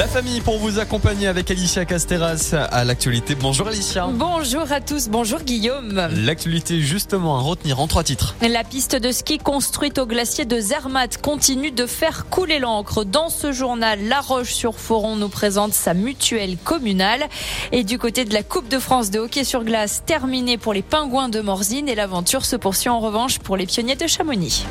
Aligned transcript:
La 0.00 0.06
famille 0.06 0.40
pour 0.40 0.56
vous 0.56 0.78
accompagner 0.78 1.26
avec 1.26 1.50
Alicia 1.50 1.84
Casteras 1.84 2.54
à 2.54 2.86
l'actualité. 2.86 3.34
Bonjour 3.34 3.68
Alicia. 3.68 4.08
Bonjour 4.10 4.72
à 4.72 4.80
tous, 4.80 5.10
bonjour 5.10 5.40
Guillaume. 5.40 6.08
L'actualité 6.24 6.80
justement 6.80 7.36
à 7.36 7.42
retenir 7.42 7.80
en 7.80 7.86
trois 7.86 8.02
titres. 8.02 8.34
La 8.40 8.64
piste 8.64 8.96
de 8.96 9.12
ski 9.12 9.36
construite 9.36 9.98
au 9.98 10.06
glacier 10.06 10.46
de 10.46 10.58
Zermatt 10.58 11.20
continue 11.20 11.70
de 11.70 11.84
faire 11.84 12.30
couler 12.30 12.60
l'encre. 12.60 13.04
Dans 13.04 13.28
ce 13.28 13.52
journal, 13.52 14.02
La 14.08 14.22
Roche-sur-Foron 14.22 15.16
nous 15.16 15.28
présente 15.28 15.74
sa 15.74 15.92
mutuelle 15.92 16.56
communale. 16.56 17.28
Et 17.70 17.84
du 17.84 17.98
côté 17.98 18.24
de 18.24 18.32
la 18.32 18.42
Coupe 18.42 18.70
de 18.70 18.78
France 18.78 19.10
de 19.10 19.18
hockey 19.18 19.44
sur 19.44 19.64
glace, 19.64 20.02
terminée 20.06 20.56
pour 20.56 20.72
les 20.72 20.80
pingouins 20.80 21.28
de 21.28 21.42
Morzine 21.42 21.90
et 21.90 21.94
l'aventure 21.94 22.46
se 22.46 22.56
poursuit 22.56 22.88
en 22.88 23.00
revanche 23.00 23.38
pour 23.38 23.58
les 23.58 23.66
pionniers 23.66 23.96
de 23.96 24.06
Chamonix. 24.06 24.64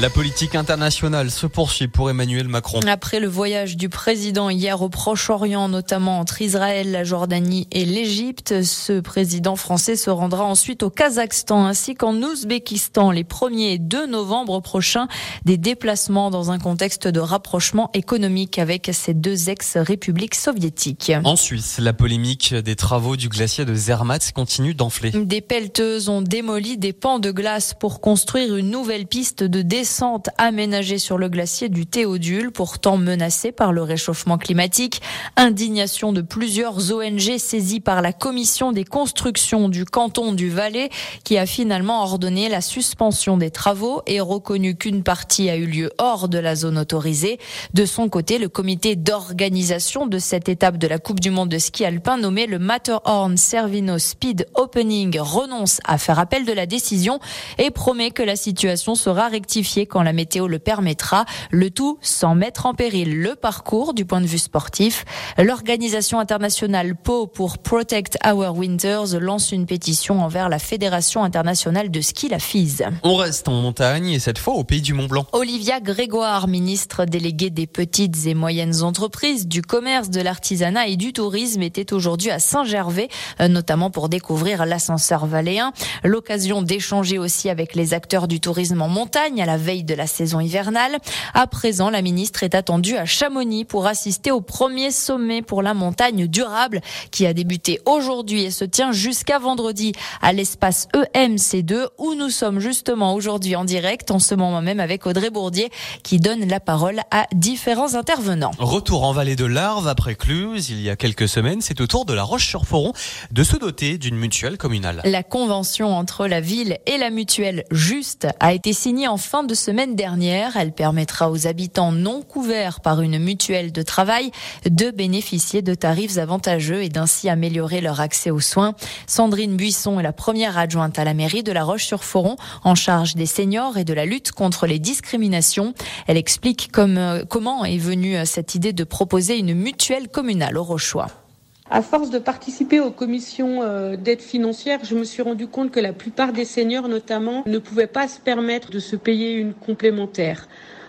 La 0.00 0.10
politique 0.10 0.56
internationale 0.56 1.30
se 1.30 1.46
poursuit 1.46 1.86
pour 1.86 2.10
Emmanuel 2.10 2.48
Macron. 2.48 2.80
Après 2.84 3.20
le 3.20 3.28
voyage 3.28 3.76
du 3.76 3.88
président 3.88 4.50
hier 4.50 4.82
au 4.82 4.88
Proche-Orient, 4.88 5.68
notamment 5.68 6.18
entre 6.18 6.42
Israël, 6.42 6.90
la 6.90 7.04
Jordanie 7.04 7.68
et 7.70 7.84
l'Égypte, 7.84 8.64
ce 8.64 8.98
président 8.98 9.54
français 9.54 9.94
se 9.94 10.10
rendra 10.10 10.42
ensuite 10.46 10.82
au 10.82 10.90
Kazakhstan 10.90 11.64
ainsi 11.64 11.94
qu'en 11.94 12.20
Ouzbékistan 12.20 13.12
les 13.12 13.22
1er 13.22 13.74
et 13.74 13.78
2 13.78 14.08
novembre 14.08 14.58
prochains. 14.58 15.06
Des 15.44 15.58
déplacements 15.58 16.28
dans 16.28 16.50
un 16.50 16.58
contexte 16.58 17.06
de 17.06 17.20
rapprochement 17.20 17.90
économique 17.94 18.58
avec 18.58 18.90
ces 18.92 19.14
deux 19.14 19.48
ex-républiques 19.48 20.34
soviétiques. 20.34 21.12
En 21.22 21.36
Suisse, 21.36 21.78
la 21.78 21.92
polémique 21.92 22.52
des 22.52 22.74
travaux 22.74 23.14
du 23.14 23.28
glacier 23.28 23.64
de 23.64 23.76
Zermatt 23.76 24.32
continue 24.32 24.74
d'enfler. 24.74 25.12
Des 25.12 25.40
pelleteuses 25.40 26.08
ont 26.08 26.20
démoli 26.20 26.78
des 26.78 26.92
pans 26.92 27.20
de 27.20 27.30
glace 27.30 27.74
pour 27.78 28.00
construire 28.00 28.56
une 28.56 28.70
nouvelle 28.70 29.06
piste 29.06 29.44
de 29.44 29.62
descente 29.62 29.83
descente 29.84 30.30
aménagée 30.38 30.96
sur 30.96 31.18
le 31.18 31.28
glacier 31.28 31.68
du 31.68 31.84
Théodule, 31.84 32.52
pourtant 32.52 32.96
menacé 32.96 33.52
par 33.52 33.70
le 33.70 33.82
réchauffement 33.82 34.38
climatique. 34.38 35.02
Indignation 35.36 36.14
de 36.14 36.22
plusieurs 36.22 36.90
ONG 36.90 37.36
saisies 37.36 37.80
par 37.80 38.00
la 38.00 38.14
commission 38.14 38.72
des 38.72 38.86
constructions 38.86 39.68
du 39.68 39.84
canton 39.84 40.32
du 40.32 40.48
Valais, 40.48 40.88
qui 41.22 41.36
a 41.36 41.44
finalement 41.44 42.02
ordonné 42.02 42.48
la 42.48 42.62
suspension 42.62 43.36
des 43.36 43.50
travaux 43.50 44.00
et 44.06 44.20
reconnu 44.20 44.74
qu'une 44.74 45.02
partie 45.02 45.50
a 45.50 45.56
eu 45.56 45.66
lieu 45.66 45.90
hors 45.98 46.30
de 46.30 46.38
la 46.38 46.54
zone 46.54 46.78
autorisée. 46.78 47.38
De 47.74 47.84
son 47.84 48.08
côté, 48.08 48.38
le 48.38 48.48
comité 48.48 48.96
d'organisation 48.96 50.06
de 50.06 50.18
cette 50.18 50.48
étape 50.48 50.78
de 50.78 50.86
la 50.86 50.98
Coupe 50.98 51.20
du 51.20 51.30
Monde 51.30 51.50
de 51.50 51.58
ski 51.58 51.84
alpin 51.84 52.16
nommé 52.16 52.46
le 52.46 52.58
Matterhorn 52.58 53.36
Cervino 53.36 53.98
Speed 53.98 54.46
Opening 54.54 55.18
renonce 55.20 55.82
à 55.84 55.98
faire 55.98 56.18
appel 56.18 56.46
de 56.46 56.54
la 56.54 56.64
décision 56.64 57.20
et 57.58 57.70
promet 57.70 58.12
que 58.12 58.22
la 58.22 58.36
situation 58.36 58.94
sera 58.94 59.28
rectifiée 59.28 59.73
quand 59.82 60.02
la 60.02 60.12
météo 60.12 60.48
le 60.48 60.58
permettra, 60.58 61.24
le 61.50 61.70
tout 61.70 61.98
sans 62.00 62.34
mettre 62.34 62.66
en 62.66 62.74
péril 62.74 63.20
le 63.20 63.34
parcours 63.34 63.94
du 63.94 64.04
point 64.04 64.20
de 64.20 64.26
vue 64.26 64.38
sportif. 64.38 65.04
L'organisation 65.38 66.18
internationale 66.18 66.94
PO 66.96 67.26
pour 67.26 67.58
Protect 67.58 68.18
Our 68.24 68.56
Winters 68.56 69.18
lance 69.20 69.52
une 69.52 69.66
pétition 69.66 70.22
envers 70.22 70.48
la 70.48 70.58
Fédération 70.58 71.24
internationale 71.24 71.90
de 71.90 72.00
ski, 72.00 72.28
la 72.28 72.38
FIS. 72.38 72.82
On 73.02 73.16
reste 73.16 73.48
en 73.48 73.52
montagne 73.52 74.10
et 74.10 74.18
cette 74.18 74.38
fois 74.38 74.54
au 74.54 74.64
pays 74.64 74.82
du 74.82 74.94
Mont 74.94 75.06
Blanc. 75.06 75.26
Olivia 75.32 75.80
Grégoire, 75.80 76.48
ministre 76.48 77.04
déléguée 77.04 77.50
des 77.50 77.66
petites 77.66 78.26
et 78.26 78.34
moyennes 78.34 78.82
entreprises, 78.82 79.46
du 79.46 79.62
commerce, 79.62 80.10
de 80.10 80.20
l'artisanat 80.20 80.86
et 80.86 80.96
du 80.96 81.12
tourisme, 81.12 81.62
était 81.62 81.92
aujourd'hui 81.92 82.30
à 82.30 82.38
Saint-Gervais, 82.38 83.08
euh, 83.40 83.48
notamment 83.48 83.90
pour 83.90 84.08
découvrir 84.08 84.66
l'ascenseur 84.66 85.26
valéen. 85.26 85.72
L'occasion 86.02 86.62
d'échanger 86.62 87.18
aussi 87.18 87.50
avec 87.50 87.74
les 87.74 87.94
acteurs 87.94 88.28
du 88.28 88.40
tourisme 88.40 88.82
en 88.82 88.88
montagne 88.88 89.42
à 89.42 89.46
la 89.46 89.56
veille 89.64 89.82
de 89.82 89.94
la 89.94 90.06
saison 90.06 90.40
hivernale. 90.40 90.98
À 91.32 91.46
présent, 91.46 91.90
la 91.90 92.02
ministre 92.02 92.42
est 92.42 92.54
attendue 92.54 92.96
à 92.96 93.06
Chamonix 93.06 93.64
pour 93.64 93.86
assister 93.86 94.30
au 94.30 94.40
premier 94.40 94.90
sommet 94.90 95.42
pour 95.42 95.62
la 95.62 95.74
montagne 95.74 96.26
durable 96.26 96.80
qui 97.10 97.26
a 97.26 97.32
débuté 97.32 97.80
aujourd'hui 97.86 98.44
et 98.44 98.50
se 98.50 98.64
tient 98.64 98.92
jusqu'à 98.92 99.38
vendredi 99.38 99.92
à 100.20 100.32
l'espace 100.32 100.86
EMC2 100.94 101.86
où 101.98 102.14
nous 102.14 102.30
sommes 102.30 102.60
justement 102.60 103.14
aujourd'hui 103.14 103.56
en 103.56 103.64
direct 103.64 104.10
en 104.10 104.18
ce 104.18 104.34
moment 104.34 104.60
même 104.60 104.80
avec 104.80 105.06
Audrey 105.06 105.30
Bourdier 105.30 105.70
qui 106.02 106.18
donne 106.18 106.46
la 106.46 106.60
parole 106.60 107.00
à 107.10 107.26
différents 107.34 107.94
intervenants. 107.94 108.50
Retour 108.58 109.04
en 109.04 109.12
vallée 109.12 109.36
de 109.36 109.46
l'Arve 109.46 109.88
après 109.88 110.14
Cluse 110.14 110.68
il 110.70 110.82
y 110.82 110.90
a 110.90 110.96
quelques 110.96 111.28
semaines, 111.28 111.62
c'est 111.62 111.80
au 111.80 111.86
tour 111.86 112.04
de 112.04 112.12
la 112.12 112.22
Roche-sur-Foron 112.22 112.92
de 113.30 113.42
se 113.42 113.56
doter 113.56 113.96
d'une 113.96 114.16
mutuelle 114.16 114.58
communale. 114.58 115.00
La 115.04 115.22
convention 115.22 115.96
entre 115.96 116.26
la 116.26 116.40
ville 116.40 116.78
et 116.86 116.98
la 116.98 117.10
mutuelle 117.10 117.64
Juste 117.70 118.26
a 118.40 118.52
été 118.52 118.72
signée 118.72 119.08
en 119.08 119.16
fin 119.16 119.44
de 119.44 119.53
semaine 119.54 119.96
dernière. 119.96 120.56
Elle 120.56 120.72
permettra 120.72 121.30
aux 121.30 121.46
habitants 121.46 121.92
non 121.92 122.22
couverts 122.22 122.80
par 122.80 123.00
une 123.00 123.18
mutuelle 123.18 123.72
de 123.72 123.82
travail 123.82 124.30
de 124.68 124.90
bénéficier 124.90 125.62
de 125.62 125.74
tarifs 125.74 126.18
avantageux 126.18 126.82
et 126.82 126.88
d'ainsi 126.88 127.28
améliorer 127.28 127.80
leur 127.80 128.00
accès 128.00 128.30
aux 128.30 128.40
soins. 128.40 128.74
Sandrine 129.06 129.56
Buisson 129.56 130.00
est 130.00 130.02
la 130.02 130.12
première 130.12 130.58
adjointe 130.58 130.98
à 130.98 131.04
la 131.04 131.14
mairie 131.14 131.42
de 131.42 131.52
La 131.52 131.64
Roche-sur-Foron 131.64 132.36
en 132.64 132.74
charge 132.74 133.14
des 133.14 133.26
seniors 133.26 133.76
et 133.76 133.84
de 133.84 133.94
la 133.94 134.04
lutte 134.04 134.32
contre 134.32 134.66
les 134.66 134.78
discriminations. 134.78 135.74
Elle 136.06 136.16
explique 136.16 136.70
euh, 136.78 137.24
comment 137.28 137.64
est 137.64 137.78
venue 137.78 138.16
euh, 138.16 138.24
cette 138.24 138.54
idée 138.54 138.72
de 138.72 138.84
proposer 138.84 139.38
une 139.38 139.54
mutuelle 139.54 140.08
communale 140.08 140.58
au 140.58 140.64
Rochois. 140.64 141.23
À 141.70 141.80
force 141.80 142.10
de 142.10 142.18
participer 142.18 142.78
aux 142.78 142.90
commissions 142.90 143.62
euh, 143.62 143.96
d'aide 143.96 144.20
financière, 144.20 144.80
je 144.84 144.94
me 144.94 145.04
suis 145.04 145.22
rendu 145.22 145.46
compte 145.46 145.70
que 145.70 145.80
la 145.80 145.94
plupart 145.94 146.34
des 146.34 146.44
seniors, 146.44 146.88
notamment, 146.88 147.42
ne 147.46 147.58
pouvaient 147.58 147.86
pas 147.86 148.06
se 148.06 148.20
permettre 148.20 148.70
de 148.70 148.78
se 148.78 148.96
payer 148.96 149.32
une 149.32 149.54
complémentaire. 149.54 150.46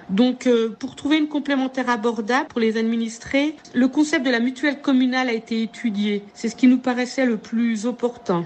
Donc, 0.09 0.47
euh, 0.47 0.75
pour 0.77 0.97
trouver 0.97 1.17
une 1.17 1.29
complémentaire 1.29 1.89
abordable 1.89 2.49
pour 2.49 2.59
les 2.59 2.75
administrés, 2.77 3.55
le 3.73 3.87
concept 3.87 4.25
de 4.25 4.29
la 4.29 4.41
mutuelle 4.41 4.81
communale 4.81 5.29
a 5.29 5.33
été 5.33 5.61
étudié. 5.61 6.23
C'est 6.33 6.49
ce 6.49 6.57
qui 6.57 6.67
nous 6.67 6.79
paraissait 6.79 7.25
le 7.25 7.37
plus 7.37 7.85
opportun. 7.85 8.45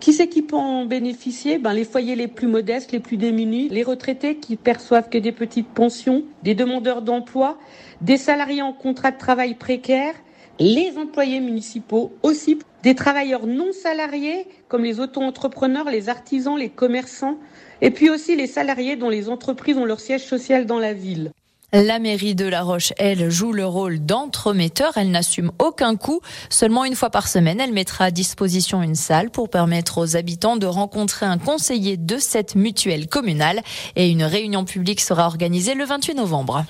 Qui 0.00 0.12
c'est 0.12 0.28
qui 0.28 0.42
peut 0.42 0.56
en 0.56 0.84
bénéficier? 0.84 1.58
Ben, 1.58 1.72
Les 1.72 1.84
foyers 1.84 2.14
les 2.14 2.28
plus 2.28 2.46
modestes, 2.46 2.92
les 2.92 3.00
plus 3.00 3.16
démunis, 3.16 3.70
les 3.70 3.82
retraités 3.84 4.36
qui 4.36 4.56
perçoivent 4.56 5.08
que 5.08 5.18
des 5.18 5.32
petites 5.32 5.68
pensions, 5.68 6.24
des 6.42 6.54
demandeurs 6.54 7.00
d'emploi, 7.00 7.58
des 8.02 8.18
salariés 8.18 8.62
en 8.62 8.74
contrat 8.74 9.10
de 9.12 9.18
travail 9.18 9.54
précaire, 9.54 10.14
les 10.60 10.92
employés 10.98 11.40
municipaux 11.40 12.12
aussi, 12.22 12.58
des 12.82 12.94
travailleurs 12.94 13.46
non 13.46 13.72
salariés 13.72 14.46
comme 14.68 14.84
les 14.84 15.00
auto-entrepreneurs, 15.00 15.90
les 15.90 16.08
artisans, 16.08 16.56
les 16.56 16.68
commerçants, 16.68 17.38
et 17.80 17.90
puis 17.90 18.10
aussi 18.10 18.36
les 18.36 18.46
salariés 18.46 18.96
dont 18.96 19.08
les 19.08 19.28
entreprises 19.28 19.78
ont 19.78 19.86
leur 19.86 20.00
siège 20.00 20.24
social 20.24 20.66
dans 20.66 20.78
la 20.78 20.92
ville. 20.92 21.32
La 21.72 22.00
mairie 22.00 22.34
de 22.34 22.46
La 22.46 22.62
Roche, 22.62 22.92
elle, 22.98 23.30
joue 23.30 23.52
le 23.52 23.64
rôle 23.64 24.00
d'entremetteur. 24.00 24.92
Elle 24.96 25.12
n'assume 25.12 25.52
aucun 25.60 25.94
coût. 25.94 26.20
Seulement 26.48 26.84
une 26.84 26.96
fois 26.96 27.10
par 27.10 27.28
semaine, 27.28 27.60
elle 27.60 27.72
mettra 27.72 28.06
à 28.06 28.10
disposition 28.10 28.82
une 28.82 28.96
salle 28.96 29.30
pour 29.30 29.48
permettre 29.48 29.98
aux 29.98 30.16
habitants 30.16 30.56
de 30.56 30.66
rencontrer 30.66 31.26
un 31.26 31.38
conseiller 31.38 31.96
de 31.96 32.18
cette 32.18 32.56
mutuelle 32.56 33.06
communale. 33.06 33.60
Et 33.94 34.10
une 34.10 34.24
réunion 34.24 34.64
publique 34.64 35.00
sera 35.00 35.26
organisée 35.26 35.74
le 35.74 35.84
28 35.84 36.14
novembre. 36.14 36.64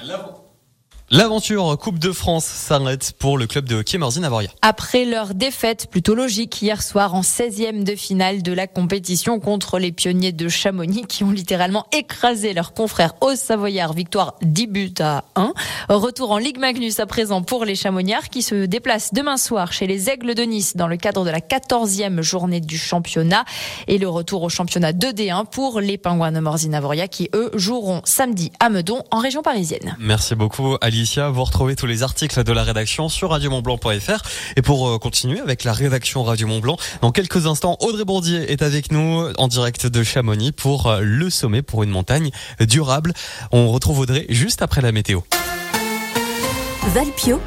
L'aventure 1.12 1.76
Coupe 1.76 1.98
de 1.98 2.12
France 2.12 2.44
s'arrête 2.44 3.14
pour 3.18 3.36
le 3.36 3.48
club 3.48 3.64
de 3.64 3.74
hockey 3.74 3.98
Morzine 3.98 4.24
Avoria. 4.24 4.48
Après 4.62 5.04
leur 5.04 5.34
défaite 5.34 5.88
plutôt 5.90 6.14
logique 6.14 6.62
hier 6.62 6.80
soir 6.84 7.16
en 7.16 7.22
16e 7.22 7.82
de 7.82 7.96
finale 7.96 8.44
de 8.44 8.52
la 8.52 8.68
compétition 8.68 9.40
contre 9.40 9.80
les 9.80 9.90
pionniers 9.90 10.30
de 10.30 10.48
Chamonix 10.48 11.02
qui 11.08 11.24
ont 11.24 11.32
littéralement 11.32 11.86
écrasé 11.92 12.52
leurs 12.52 12.74
confrères 12.74 13.14
au 13.22 13.34
Savoyard, 13.34 13.92
victoire 13.92 14.36
10 14.42 14.66
buts 14.68 14.94
à 15.00 15.24
1. 15.34 15.52
Retour 15.88 16.30
en 16.30 16.38
Ligue 16.38 16.58
Magnus 16.58 17.00
à 17.00 17.06
présent 17.06 17.42
pour 17.42 17.64
les 17.64 17.74
Chamoniards 17.74 18.28
qui 18.28 18.42
se 18.42 18.66
déplacent 18.66 19.12
demain 19.12 19.36
soir 19.36 19.72
chez 19.72 19.88
les 19.88 20.10
Aigles 20.10 20.36
de 20.36 20.44
Nice 20.44 20.76
dans 20.76 20.86
le 20.86 20.96
cadre 20.96 21.24
de 21.24 21.30
la 21.30 21.40
14e 21.40 22.20
journée 22.20 22.60
du 22.60 22.78
championnat 22.78 23.44
et 23.88 23.98
le 23.98 24.08
retour 24.08 24.44
au 24.44 24.48
championnat 24.48 24.92
2D1 24.92 25.46
pour 25.46 25.80
les 25.80 25.98
Pingouins 25.98 26.30
de 26.30 26.38
Morzine 26.38 26.76
Avoria 26.76 27.08
qui 27.08 27.30
eux 27.34 27.50
joueront 27.54 28.00
samedi 28.04 28.52
à 28.60 28.68
Meudon 28.68 29.02
en 29.10 29.18
région 29.18 29.42
parisienne. 29.42 29.96
Merci 29.98 30.36
beaucoup 30.36 30.76
Ali. 30.80 30.99
Vous 31.00 31.44
retrouvez 31.44 31.76
tous 31.76 31.86
les 31.86 32.02
articles 32.02 32.44
de 32.44 32.52
la 32.52 32.62
rédaction 32.62 33.08
sur 33.08 33.30
radiomontblanc.fr. 33.30 34.22
Et 34.56 34.62
pour 34.62 34.86
euh, 34.86 34.98
continuer 34.98 35.40
avec 35.40 35.64
la 35.64 35.72
rédaction 35.72 36.22
Radio 36.22 36.46
Montblanc, 36.46 36.76
dans 37.00 37.10
quelques 37.10 37.46
instants, 37.46 37.78
Audrey 37.80 38.04
Bourdier 38.04 38.52
est 38.52 38.60
avec 38.60 38.92
nous 38.92 39.24
en 39.38 39.48
direct 39.48 39.86
de 39.86 40.02
Chamonix 40.02 40.52
pour 40.52 40.88
euh, 40.88 41.00
le 41.02 41.30
sommet 41.30 41.62
pour 41.62 41.82
une 41.84 41.90
montagne 41.90 42.30
durable. 42.60 43.14
On 43.50 43.68
retrouve 43.70 44.00
Audrey 44.00 44.26
juste 44.28 44.60
après 44.60 44.82
la 44.82 44.92
météo. 44.92 45.20
Valpio 46.94 47.40